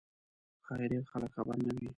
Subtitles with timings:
[0.65, 1.87] ښایي ډېر خلک خبر نه وي.